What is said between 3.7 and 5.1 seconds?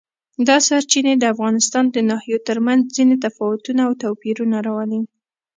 او توپیرونه راولي.